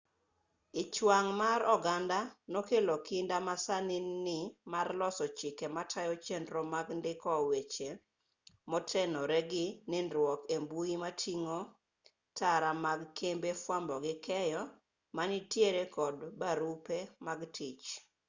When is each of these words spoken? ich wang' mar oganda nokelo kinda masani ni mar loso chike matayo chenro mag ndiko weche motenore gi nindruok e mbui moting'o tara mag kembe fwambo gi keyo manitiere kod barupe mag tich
ich 0.81 0.95
wang' 1.09 1.29
mar 1.43 1.59
oganda 1.75 2.19
nokelo 2.53 2.95
kinda 3.07 3.37
masani 3.47 3.97
ni 4.25 4.39
mar 4.73 4.87
loso 4.99 5.25
chike 5.37 5.65
matayo 5.75 6.13
chenro 6.25 6.61
mag 6.73 6.87
ndiko 6.99 7.31
weche 7.49 7.89
motenore 8.71 9.39
gi 9.51 9.65
nindruok 9.91 10.41
e 10.55 10.57
mbui 10.63 10.93
moting'o 11.03 11.59
tara 12.37 12.71
mag 12.85 12.99
kembe 13.17 13.51
fwambo 13.63 13.95
gi 14.05 14.13
keyo 14.25 14.61
manitiere 15.17 15.83
kod 15.95 16.17
barupe 16.41 16.97
mag 17.25 17.39
tich 17.55 17.85